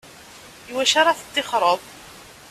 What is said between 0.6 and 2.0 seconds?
I wacu ara teṭṭixxreḍ?